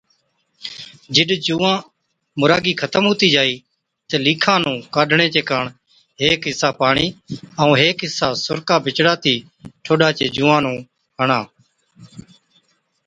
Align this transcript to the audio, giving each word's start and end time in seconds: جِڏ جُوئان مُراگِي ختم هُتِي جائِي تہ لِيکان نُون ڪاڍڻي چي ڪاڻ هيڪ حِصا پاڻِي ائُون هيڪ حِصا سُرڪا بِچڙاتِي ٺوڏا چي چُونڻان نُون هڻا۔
جِڏ 1.13 1.29
جُوئان 1.45 1.79
مُراگِي 2.39 2.73
ختم 2.81 3.03
هُتِي 3.09 3.27
جائِي 3.35 3.55
تہ 4.07 4.15
لِيکان 4.25 4.59
نُون 4.63 4.77
ڪاڍڻي 4.93 5.27
چي 5.33 5.41
ڪاڻ 5.49 5.63
هيڪ 6.21 6.39
حِصا 6.49 6.69
پاڻِي 6.79 7.05
ائُون 7.59 7.75
هيڪ 7.81 7.97
حِصا 8.07 8.27
سُرڪا 8.45 8.75
بِچڙاتِي 8.85 9.35
ٺوڏا 9.83 10.09
چي 10.17 10.25
چُونڻان 10.35 10.61
نُون 10.65 10.77
هڻا۔ 11.19 11.39